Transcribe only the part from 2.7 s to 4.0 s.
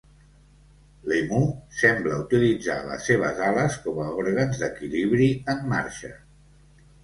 les seves ales